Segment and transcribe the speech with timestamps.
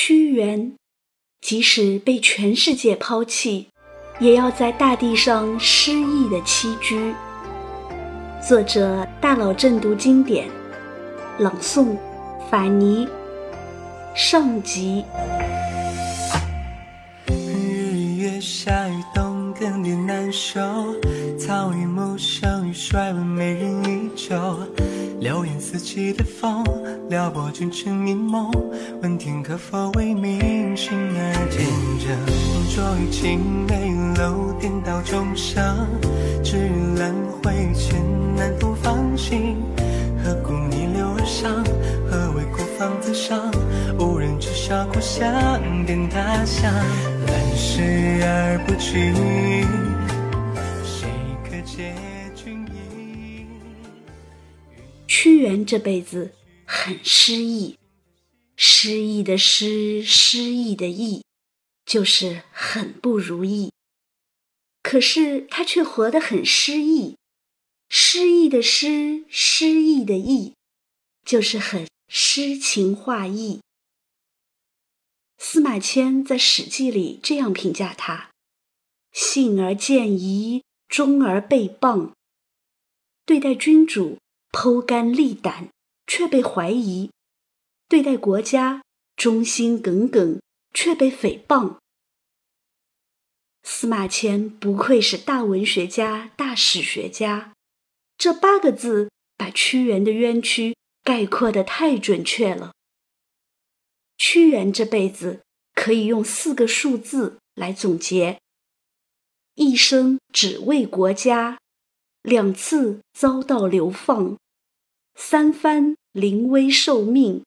[0.00, 0.76] 屈原，
[1.40, 3.66] 即使被全世界抛弃，
[4.20, 7.12] 也要在大地上诗意的栖居。
[8.40, 10.48] 作者大佬正读经典，
[11.40, 11.96] 朗诵
[12.48, 13.08] 法尼
[14.14, 15.04] 上集。
[17.26, 20.60] 日月下雨冬更迭难收，
[21.36, 24.36] 草与木生与衰微，美人依旧。
[25.20, 26.64] 流言四起的风，
[27.08, 28.50] 撩拨君臣阴谋。
[29.02, 31.66] 问天可否为民心而见
[31.98, 32.16] 证？
[32.72, 35.86] 浊于青梅楼，颠倒众生。
[36.44, 36.56] 只
[36.96, 38.00] 兰蕙前，
[38.36, 39.56] 难复芳心。
[40.22, 41.64] 何故逆流而上？
[42.08, 43.50] 何为孤芳自赏？
[43.98, 45.28] 无人知晓故乡，
[45.84, 46.72] 变他乡。
[47.26, 47.82] 来世
[48.22, 49.12] 而不去，
[55.48, 56.34] 人这辈子
[56.66, 57.78] 很失意，
[58.54, 61.24] 失意的失，失意的意，
[61.86, 63.72] 就是很不如意。
[64.82, 67.16] 可是他却活得很诗意，
[67.88, 70.52] 诗意的诗，诗意的意，
[71.24, 73.60] 就是很诗情画意。
[75.38, 78.30] 司马迁在《史记》里这样评价他
[79.12, 82.12] ：“信而见疑，忠而被谤。
[83.24, 84.18] 对待君主。”
[84.50, 85.68] 剖肝沥胆，
[86.06, 87.10] 却被怀疑；
[87.88, 88.82] 对待国家
[89.16, 90.40] 忠心耿耿，
[90.72, 91.76] 却被诽谤。
[93.62, 97.52] 司马迁不愧是大文学家、大史学家，
[98.16, 102.72] 这八个字把屈原的冤屈概括的太准确了。
[104.16, 105.42] 屈原这辈子
[105.74, 108.40] 可以用四个数字来总结：
[109.54, 111.58] 一生只为国家。
[112.22, 114.36] 两次遭到流放，
[115.14, 117.44] 三番临危受命，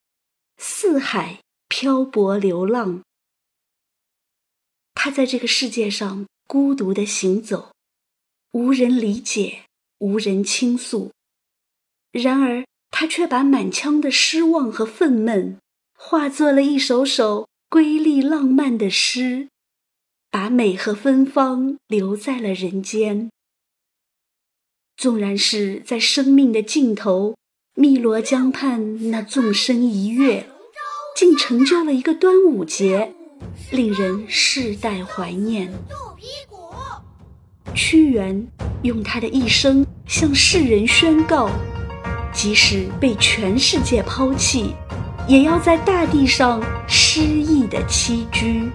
[0.58, 3.04] 四海漂泊流浪。
[4.94, 7.74] 他在这个世界上孤独的行走，
[8.52, 9.66] 无人理解，
[10.00, 11.12] 无人倾诉。
[12.12, 15.58] 然而，他却把满腔的失望和愤懑，
[15.96, 19.48] 化作了一首首瑰丽浪漫的诗，
[20.30, 23.32] 把美和芬芳留在了人间。
[25.02, 27.34] 纵然是在生命的尽头，
[27.74, 30.46] 汨罗江畔那纵身一跃，
[31.18, 33.12] 竟成就了一个端午节，
[33.72, 35.74] 令人世代怀念。
[37.74, 38.48] 屈原
[38.84, 41.50] 用他的一生向世人宣告：
[42.32, 44.76] 即使被全世界抛弃，
[45.28, 48.70] 也要在大地上诗意的栖居。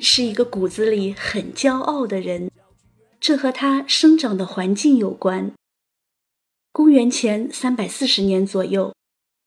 [0.00, 2.50] 是一个骨子里很骄傲的人，
[3.20, 5.52] 这和他生长的环境有关。
[6.72, 8.94] 公元前三百四十年左右，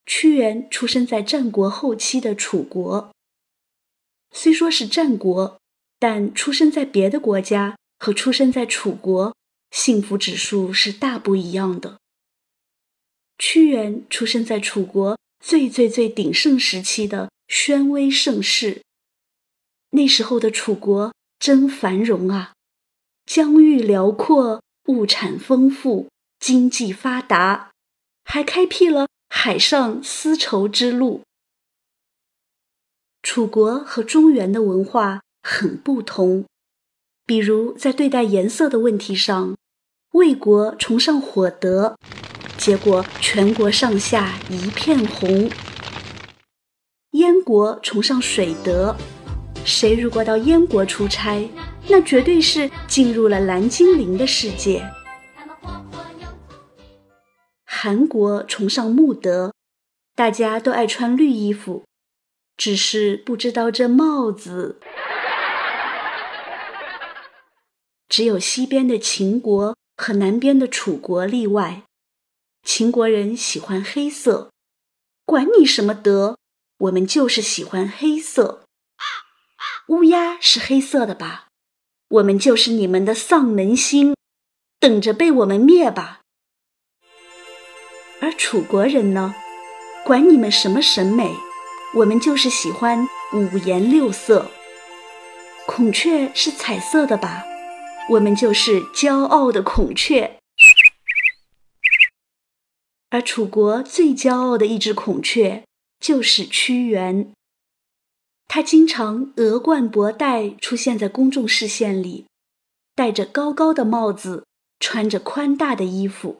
[0.05, 3.11] 屈原出生在战国后期的楚国。
[4.31, 5.59] 虽说是战国，
[5.97, 9.35] 但出生在别的国家和出生在楚国，
[9.71, 11.97] 幸福指数是大不一样的。
[13.37, 18.81] 屈原出生在楚国最最最鼎盛时期的宣威盛世。
[19.95, 22.51] 那时候的楚国真繁荣啊，
[23.25, 27.71] 疆域辽阔，物产丰富，经济发达，
[28.25, 31.21] 还开辟了海上丝绸之路。
[33.23, 36.45] 楚国和中原的文化很不同，
[37.25, 39.55] 比如在对待颜色的问题上，
[40.11, 41.97] 魏国崇尚火德，
[42.57, 45.49] 结果全国上下一片红；
[47.11, 48.97] 燕国崇尚水德。
[49.65, 51.49] 谁如果到燕国出差，
[51.89, 54.87] 那绝对是进入了蓝精灵的世界。
[57.65, 59.53] 韩国崇尚木德，
[60.15, 61.83] 大家都爱穿绿衣服，
[62.55, 64.79] 只是不知道这帽子。
[68.07, 71.81] 只有西边的秦国和南边的楚国例外。
[72.63, 74.51] 秦国人喜欢黑色，
[75.25, 76.37] 管你什么德，
[76.77, 78.64] 我们就是喜欢黑色。
[79.87, 81.45] 乌鸦是黑色的吧？
[82.09, 84.15] 我们就是你们的丧门星，
[84.79, 86.21] 等着被我们灭吧。
[88.19, 89.35] 而楚国人呢，
[90.03, 91.35] 管你们什么审美，
[91.97, 94.49] 我们就是喜欢五颜六色。
[95.67, 97.43] 孔雀是彩色的吧？
[98.09, 100.39] 我们就是骄傲的孔雀。
[103.11, 105.63] 而楚国最骄傲的一只孔雀
[105.99, 107.31] 就是屈原。
[108.47, 112.25] 他经常额冠博带出现在公众视线里，
[112.95, 114.45] 戴着高高的帽子，
[114.79, 116.39] 穿着宽大的衣服，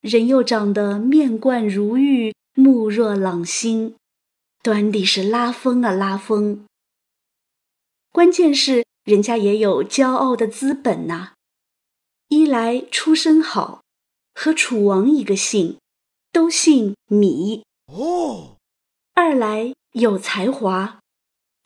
[0.00, 3.96] 人又长得面冠如玉，目若朗星，
[4.62, 6.64] 端的是拉风啊拉风。
[8.12, 11.32] 关键是人家也有骄傲的资本呐，
[12.28, 13.82] 一来出身好，
[14.34, 15.78] 和楚王一个姓，
[16.30, 18.56] 都姓芈哦；
[19.14, 20.99] 二来有才华。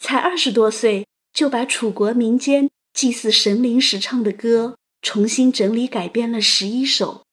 [0.05, 7.25] 才二十多岁，就把楚国民间祭祀神灵时唱的歌重新整理改编了十一首，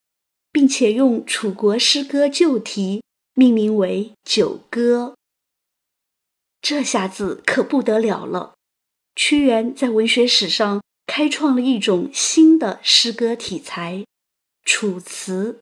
[0.54, 3.04] 并且用楚国诗歌旧题
[3.34, 5.16] 命名为《九歌》。
[6.62, 8.54] 这下子可不得了了，
[9.18, 14.06] 屈原在文学史上开创了一种新的诗歌体裁——
[14.64, 15.60] 楚辞，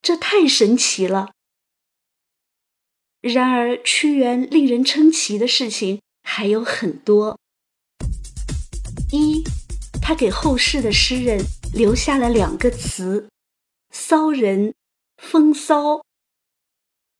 [0.00, 1.32] 这太神奇了。
[3.20, 6.00] 然而，屈原令人称奇的事情。
[6.22, 7.38] 还有很多。
[9.10, 9.44] 一，
[10.00, 13.28] 他给后世的诗人留下了两个词：
[13.90, 14.74] 骚人、
[15.16, 16.02] 风骚。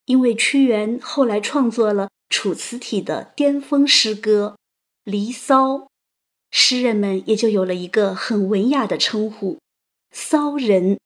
[0.07, 4.57] 因为屈原后来创作了楚辞体的巅峰诗歌
[5.05, 5.75] 《离骚》，
[6.51, 9.59] 诗人们也就有了一个很文雅的称呼——
[10.11, 10.99] 骚人。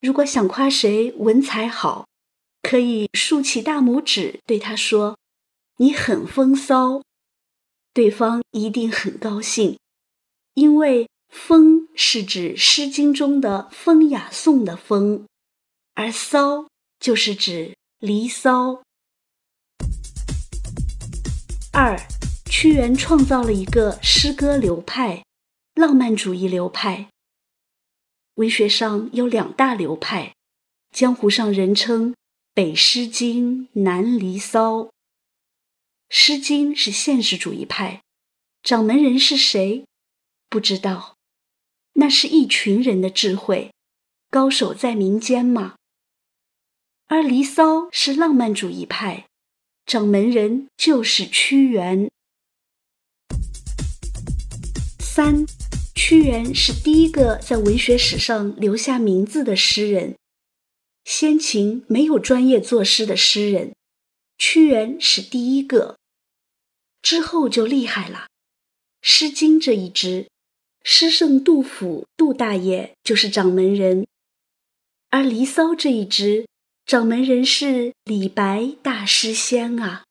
[0.00, 2.06] 如果想夸谁文采好，
[2.62, 5.16] 可以竖起大拇指对他说。
[5.80, 7.00] 你很风骚，
[7.94, 9.78] 对方一定很高兴，
[10.52, 15.24] 因为“风”是指《诗经》中的《风雅颂》的“风”，
[15.96, 16.66] 而“骚”
[17.00, 17.68] 就是指
[17.98, 18.72] 《离骚》。
[21.72, 21.98] 二，
[22.44, 25.24] 屈原创造了一个诗歌流派——
[25.74, 27.08] 浪漫主义流派。
[28.34, 30.34] 文学上有两大流派，
[30.94, 32.14] 江湖上人称
[32.52, 34.80] “北诗经”“南离骚”。
[36.12, 38.02] 《诗经》是现实主义派，
[38.64, 39.84] 掌门人是谁？
[40.48, 41.14] 不知道。
[41.92, 43.72] 那是一群人的智慧，
[44.28, 45.76] 高手在民间嘛。
[47.06, 49.28] 而《离骚》是浪漫主义派，
[49.86, 52.10] 掌门人就是屈原。
[54.98, 55.46] 三，
[55.94, 60.16] 屈原是第一个在文学史上留下名字的诗人。
[61.04, 63.76] 先秦没有专业作诗的诗人，
[64.36, 65.99] 屈原是第一个。
[67.02, 68.18] 之后就厉害了，
[69.00, 70.28] 《诗经》这一支，
[70.82, 74.04] 诗圣杜甫杜大爷就是掌门人；
[75.08, 76.46] 而《离骚》这一支，
[76.84, 80.04] 掌门人是李白大诗仙啊！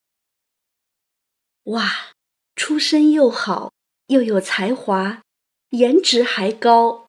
[1.64, 2.12] 哇，
[2.56, 3.72] 出身又好，
[4.06, 5.22] 又有才华，
[5.70, 7.06] 颜值还高，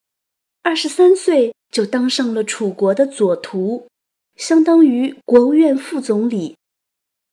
[0.62, 3.88] 二十三岁就当上了楚国的左徒，
[4.36, 6.58] 相当于国务院副总理。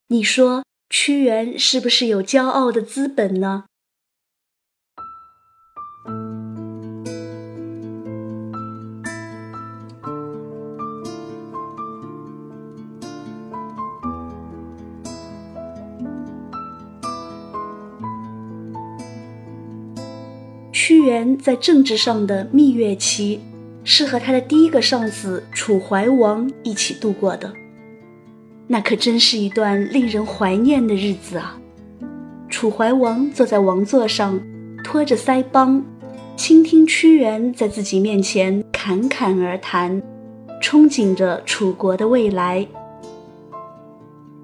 [0.06, 0.64] 你说？
[0.90, 3.64] 屈原是不是有骄傲的资本呢？
[20.72, 23.40] 屈原在政治上的蜜月期，
[23.84, 27.52] 是和他的第一个上司楚怀王一起度过的。
[28.70, 31.58] 那可真是一段令人怀念的日子啊！
[32.50, 34.38] 楚怀王坐在王座上，
[34.84, 35.82] 托着腮帮，
[36.36, 40.02] 倾听屈原在自己面前侃侃而谈，
[40.62, 42.66] 憧憬着楚国的未来。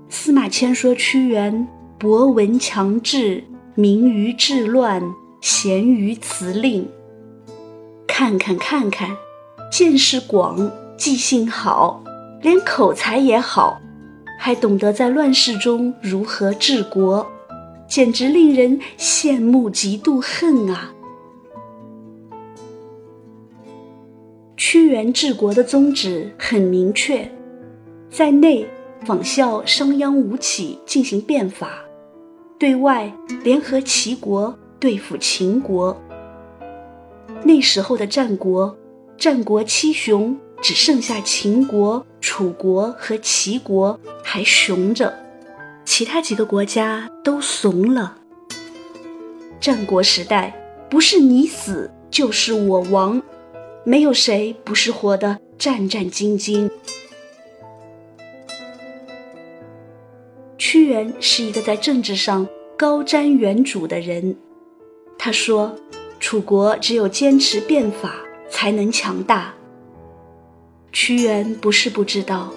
[0.09, 5.03] 司马迁说：“屈原博闻强志，明于治乱，
[5.43, 6.89] 贤于辞令。
[8.07, 9.15] 看看看看，
[9.71, 12.03] 见识广，记性好，
[12.41, 13.83] 连口才也好。”
[14.39, 17.27] 还懂得在乱世中如何治国，
[17.89, 20.93] 简直令人羡慕、嫉妒、恨啊！
[24.57, 27.31] 屈原治国的宗旨很明确，
[28.11, 28.67] 在内
[29.05, 31.85] 仿效商鞅、吴起进行变法，
[32.59, 33.13] 对外
[33.43, 35.97] 联合齐国对付秦国。
[37.45, 38.77] 那时候的战国，
[39.17, 40.39] 战国七雄。
[40.65, 45.13] 只剩下秦国、楚国和齐国还雄着，
[45.85, 48.17] 其他几个国家都怂了。
[49.61, 53.23] 战国时代，不是你死就是我亡，
[53.85, 56.71] 没有谁不是活得战战兢兢。
[60.57, 64.35] 屈原是一个在政治上高瞻远瞩的人，
[65.19, 65.77] 他说
[66.19, 68.15] ：“楚国只有坚持变法，
[68.49, 69.53] 才能强大。”
[70.95, 72.55] 屈原不是不知道，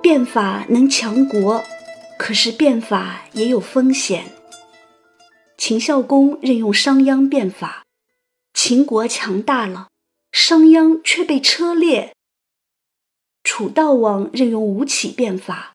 [0.00, 1.64] 变法能强国，
[2.16, 4.26] 可是变法也有风险。
[5.58, 7.82] 秦孝公任用商鞅变法，
[8.54, 9.88] 秦国强大了，
[10.30, 12.12] 商鞅却被车裂。
[13.42, 15.72] 楚悼王任用吴起变法，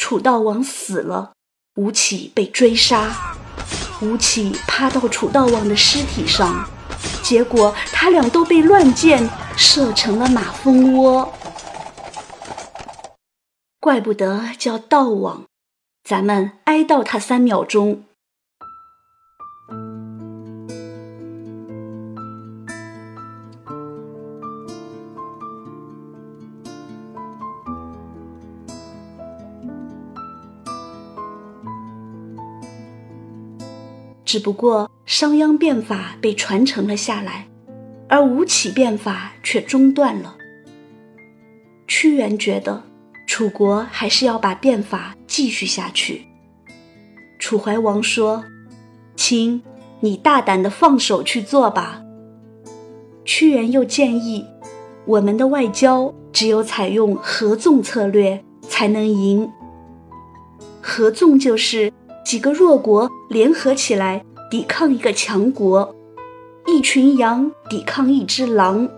[0.00, 1.34] 楚悼王死了，
[1.74, 3.36] 吴起被追杀，
[4.00, 6.66] 吴起趴到楚悼王的尸体上。
[7.22, 11.32] 结果他俩都被乱箭射成了马蜂窝，
[13.80, 15.44] 怪不得叫悼王。
[16.04, 18.04] 咱们哀悼他三秒钟。
[34.24, 37.48] 只不过商鞅变法被传承了下来，
[38.08, 40.36] 而吴起变法却中断了。
[41.86, 42.82] 屈原觉得
[43.26, 46.26] 楚国还是要把变法继续下去。
[47.38, 48.44] 楚怀王说
[49.16, 49.62] ：“卿，
[50.00, 52.02] 你大胆的放手去做吧。”
[53.24, 54.44] 屈原又建议
[55.06, 59.50] ：“我们的外交只有采用合纵策略才能赢。
[60.80, 61.92] 合纵就是。”
[62.26, 65.94] 几个弱国联合起来抵抗一个强国，
[66.66, 68.88] 一群羊抵抗一只狼，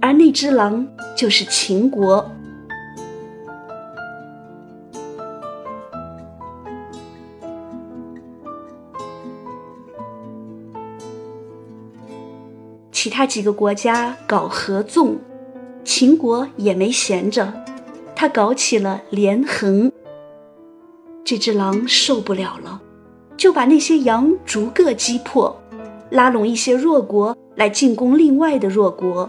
[0.00, 2.30] 而那只狼就是秦国。
[12.92, 15.18] 其他几个国家搞合纵，
[15.84, 17.52] 秦国也没闲着，
[18.14, 19.90] 他搞起了连横。
[21.24, 22.80] 这只狼受不了了，
[23.36, 25.61] 就把那些羊逐个击破，
[26.12, 29.28] 拉拢一些弱国来进攻另外的弱国。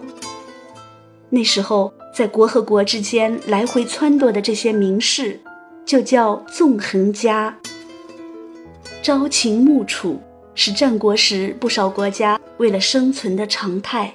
[1.29, 5.39] 那时候，在国和国之间来回撺掇的这些名士，
[5.85, 7.57] 就叫纵横家。
[9.01, 10.19] 朝秦暮楚
[10.53, 14.13] 是战国时不少国家为了生存的常态。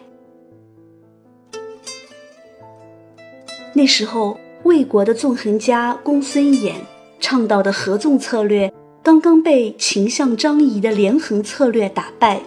[3.72, 6.74] 那时候，魏国的纵横家公孙衍。
[7.20, 8.72] 倡导的合纵策略
[9.18, 12.40] 刚刚被秦相张仪的连横策略打败，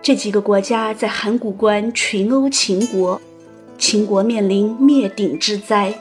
[0.00, 3.20] 这几个国家在函谷关群殴秦国，
[3.78, 5.92] 秦国面临灭顶之灾。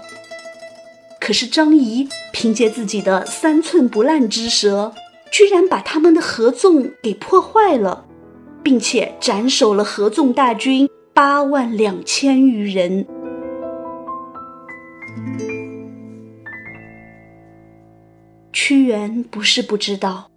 [1.20, 4.94] 可是张仪凭借自己的三寸不烂之舌，
[5.32, 8.06] 居然把他们的合纵给破坏了，
[8.62, 13.08] 并且斩首了合纵大军八万两千余人。
[18.64, 20.30] 屈原不是不知道，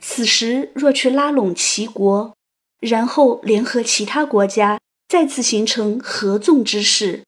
[0.00, 2.32] 此时若去拉拢齐国，
[2.78, 7.24] 然后联合其他国家，再次形成合纵之势，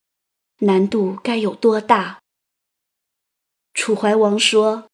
[0.60, 2.20] 难度该有多大？
[3.74, 4.84] 楚怀王说：“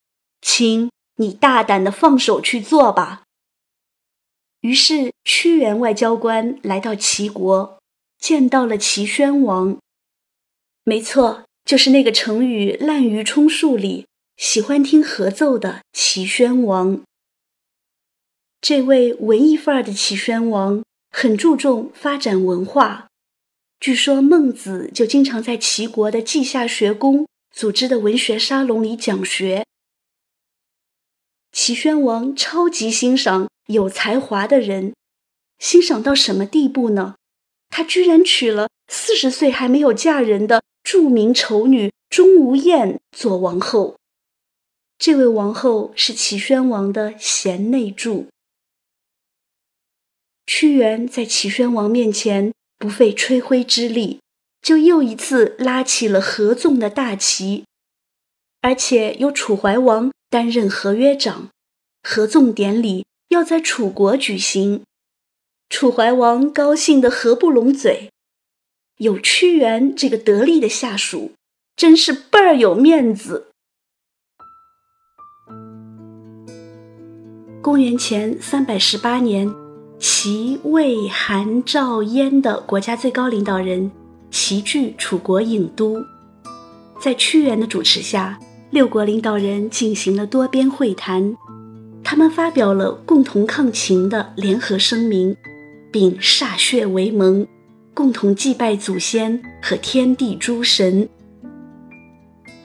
[0.40, 3.25] 卿，你大胆的放手去做吧。”
[4.62, 7.78] 于是屈原外交官来到齐国，
[8.18, 9.76] 见到了齐宣王。
[10.85, 14.06] 没错，就是那个成语“滥竽充数”里。
[14.37, 17.03] 喜欢听合奏的齐宣王，
[18.61, 23.09] 这位文艺范儿的齐宣王很注重发展文化。
[23.79, 29.65] 据说孟子就经常在齐国的稷下学宫组织的文学沙龙里讲学。
[31.53, 34.95] 齐宣王超级欣赏有才华的人，
[35.59, 37.17] 欣赏到什么地步呢？
[37.69, 43.97] 他居然娶了四十岁还没有嫁人的著名丑女钟无艳做王后。
[45.04, 48.28] 这位王后是齐宣王的贤内助。
[50.47, 54.21] 屈原在齐宣王面前不费吹灰之力，
[54.61, 57.64] 就又一次拉起了合纵的大旗，
[58.61, 61.50] 而且由楚怀王担任合约长，
[62.04, 64.85] 合纵典礼要在楚国举行。
[65.68, 68.11] 楚怀王高兴得合不拢嘴，
[68.99, 71.32] 有屈原这个得力的下属，
[71.75, 73.49] 真是倍儿有面子。
[77.62, 79.49] 公元前三百十八年，
[80.00, 83.88] 齐、魏、韩、赵、燕的国家最高领导人
[84.33, 86.04] 齐聚楚国郢都，
[87.00, 88.37] 在屈原的主持下，
[88.71, 91.37] 六国领导人进行了多边会谈。
[92.02, 95.37] 他们发表了共同抗秦的联合声明，
[95.92, 97.47] 并歃血为盟，
[97.95, 101.09] 共同祭拜祖先和天地诸神。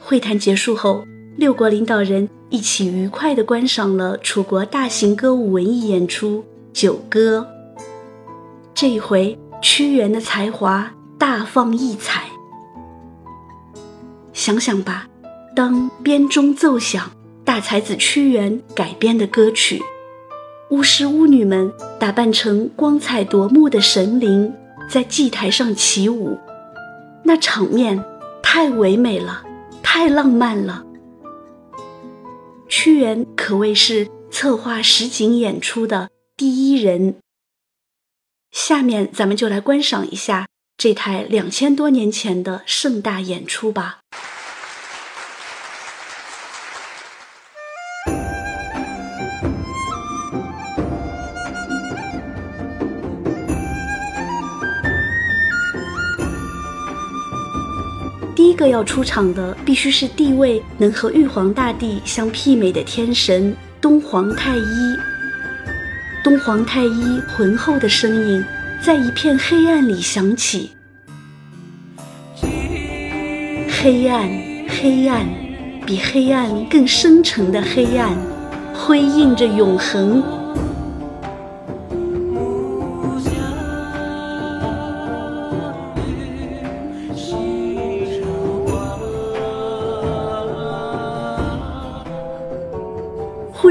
[0.00, 1.04] 会谈结束后。
[1.36, 6.38] 六国领导人一起愉快地观赏了楚国大型歌舞文艺演出
[6.72, 7.46] 《九歌》。
[8.74, 12.24] 这一回，屈原的才华大放异彩。
[14.32, 15.06] 想想吧，
[15.54, 17.10] 当编钟奏响，
[17.44, 19.82] 大才子屈原改编的歌曲，
[20.70, 24.50] 巫师巫女们打扮成光彩夺目的神灵，
[24.88, 26.38] 在祭台上起舞，
[27.24, 28.02] 那场面
[28.42, 29.42] 太唯美了，
[29.82, 30.84] 太浪漫了。
[32.68, 37.16] 屈原可谓是策划实景演出的第一人。
[38.50, 44.00] 下面咱们就来观赏一下这台两千多年前的盛大演出吧。
[58.58, 64.62] 个要出场的，必须是地位能和玉皇大帝相媲美的天神东皇太一。
[66.24, 68.44] 东皇太一浑厚的声音
[68.82, 70.72] 在一片黑暗里响起，
[73.80, 74.28] 黑暗，
[74.68, 75.24] 黑暗，
[75.86, 78.16] 比黑暗更深沉的黑暗，
[78.74, 80.20] 辉映着永恒。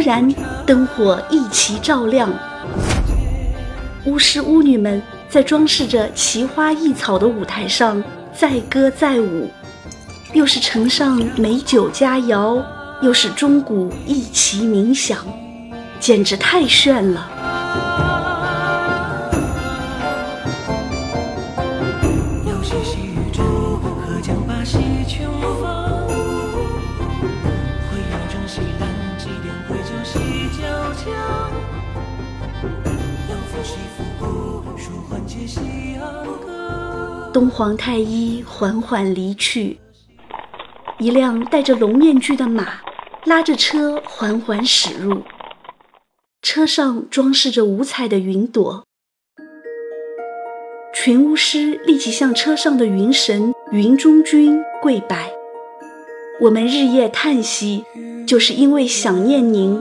[0.07, 0.25] 然，
[0.65, 2.33] 灯火一齐照亮，
[4.05, 8.01] 巫师巫女们在装饰着奇花异草的舞台上
[8.33, 9.51] 载歌载舞，
[10.31, 12.63] 又是呈上美酒佳肴，
[13.01, 15.17] 又是钟鼓一齐鸣响，
[15.99, 17.29] 简直太炫了。
[37.33, 39.79] 东皇太一缓缓离去，
[40.99, 42.79] 一辆戴着龙面具的马
[43.25, 45.21] 拉着车缓缓驶入，
[46.41, 48.83] 车上装饰着五彩的云朵。
[50.93, 55.31] 群巫师立即向车上的云神云中君跪拜。
[56.41, 57.83] 我们日夜叹息，
[58.25, 59.79] 就是因为想念您，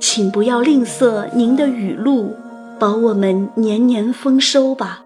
[0.00, 2.34] 请不要吝啬您的雨露，
[2.78, 5.02] 保我们年年丰收吧。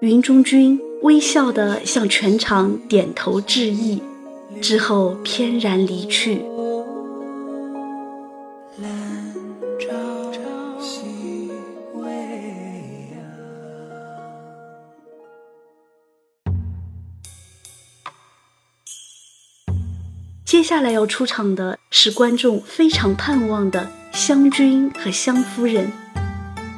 [0.00, 4.02] 云中君微笑地向全场点头致意，
[4.60, 6.42] 之后翩然离去。
[20.62, 25.90] 接下来要出场的是观众非常盼望的湘君和湘夫人，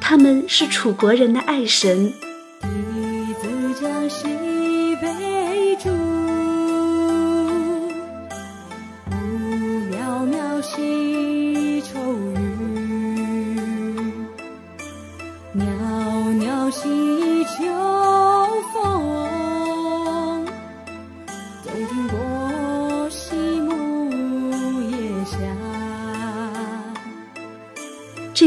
[0.00, 2.10] 他们是楚国人的爱神。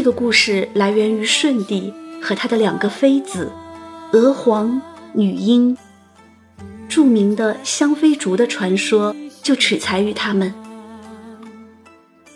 [0.07, 3.51] 个故事来源于舜帝和他的两个妃子，
[4.13, 5.77] 娥皇、女英。
[6.87, 10.53] 著名的香妃竹的传说就取材于他们。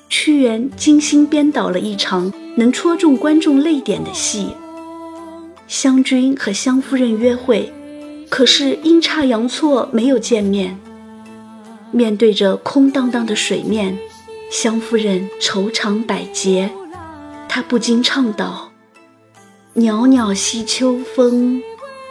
[0.10, 4.47] 屈原精心编导了一场能戳中观众泪点的戏。
[5.69, 7.71] 湘君和湘夫人约会，
[8.27, 10.77] 可是阴差阳错没有见面。
[11.91, 13.97] 面对着空荡荡的水面，
[14.51, 16.69] 湘夫人愁肠百结。
[17.53, 18.71] 他不禁唱道
[19.75, 21.61] ：“袅袅兮秋风，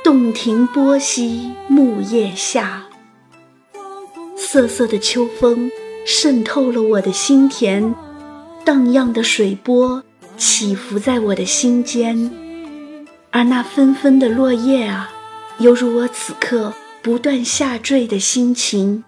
[0.05, 2.85] 洞庭波兮木叶下。
[4.37, 5.71] 瑟瑟的秋风
[6.05, 7.95] 渗透了我的心田，
[8.67, 10.05] 荡漾的水波
[10.37, 12.31] 起伏在我的心间，
[13.31, 15.11] 而那纷纷的落叶啊，
[15.59, 19.05] 犹如我此刻不断下坠的心情。”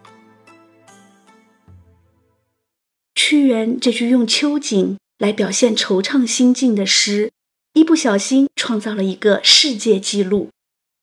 [3.15, 4.97] 屈原这句用秋景。
[5.23, 7.31] 来表现惆怅心境的诗，
[7.75, 10.51] 一不小心创造了一个世界纪录，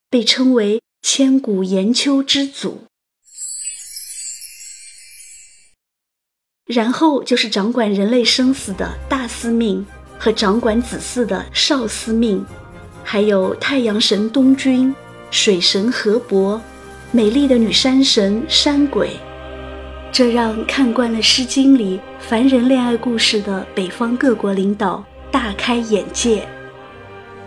[0.09, 2.83] 被称为“千古言秋之祖”。
[6.67, 9.85] 然后就是掌管人类生死的大司命
[10.19, 12.45] 和掌管子嗣的少司命，
[13.05, 14.93] 还有太阳神东君、
[15.31, 16.61] 水神河伯、
[17.13, 19.17] 美丽的女山神山鬼。
[20.11, 26.47] 这让看惯了《诗经》里凡人恋爱故事的北方各国领导大开眼界。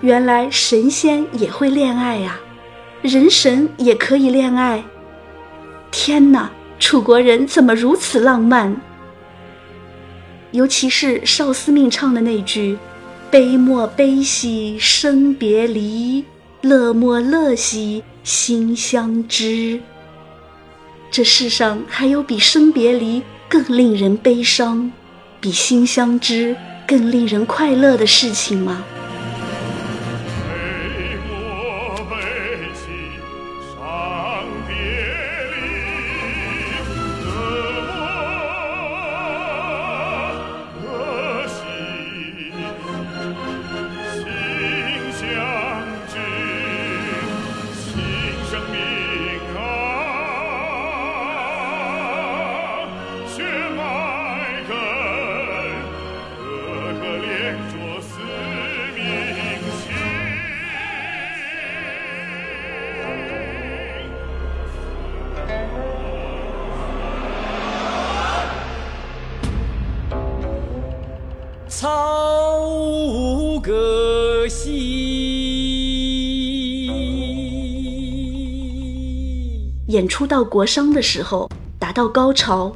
[0.01, 2.39] 原来神仙也会恋爱呀，
[3.03, 4.83] 人神也可以恋爱。
[5.91, 8.81] 天哪，楚国人怎么如此浪漫？
[10.53, 12.79] 尤其是少司命唱的那句
[13.31, 16.25] “悲莫悲兮生别离，
[16.61, 19.81] 乐莫乐兮心相知”。
[21.13, 24.91] 这世上还有比生别离更令人悲伤，
[25.43, 26.57] 比心相知
[26.89, 28.83] 更令人快乐的事情吗？
[79.93, 82.75] 演出到国殇的时候，达到高潮。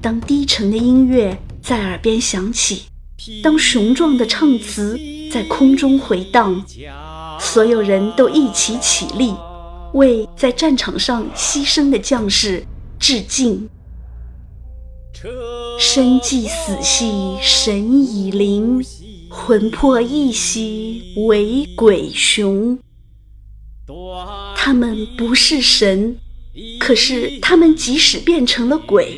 [0.00, 2.84] 当低沉的音乐在耳边响起，
[3.42, 4.98] 当雄壮的唱词
[5.30, 6.64] 在空中回荡，
[7.38, 9.34] 所有人都一起起立，
[9.92, 12.64] 为在战场上牺牲的将士
[12.98, 13.68] 致敬。
[15.78, 18.82] 生既死兮神已灵，
[19.28, 22.78] 魂魄亦兮为鬼雄。
[24.66, 26.16] 他们不是神，
[26.80, 29.12] 可是他们即使变成了鬼，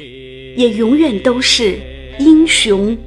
[0.56, 1.78] 也永远都是
[2.18, 2.98] 英雄。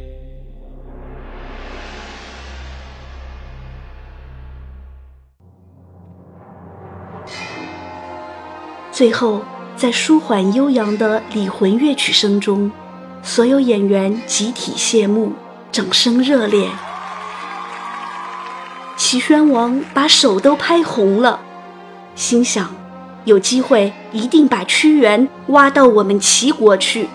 [8.89, 9.43] 最后，
[9.75, 12.71] 在舒缓悠扬的礼魂乐曲声中。
[13.21, 15.34] 所有演员集体谢幕，
[15.73, 16.69] 掌声热烈。
[18.95, 21.41] 齐宣王把手都拍红了，
[22.20, 22.70] 心想：
[23.24, 27.08] 有机会一定把屈原挖到我们齐国去。